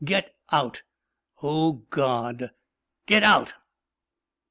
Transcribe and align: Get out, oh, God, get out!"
Get 0.03 0.33
out, 0.51 0.81
oh, 1.43 1.73
God, 1.91 2.49
get 3.05 3.21
out!" 3.21 3.53